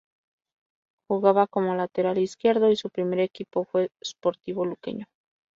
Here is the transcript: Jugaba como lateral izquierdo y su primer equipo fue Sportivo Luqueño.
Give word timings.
Jugaba 1.07 1.45
como 1.45 1.75
lateral 1.75 2.17
izquierdo 2.17 2.71
y 2.71 2.75
su 2.75 2.89
primer 2.89 3.19
equipo 3.19 3.65
fue 3.65 3.91
Sportivo 4.03 4.65
Luqueño. 4.65 5.05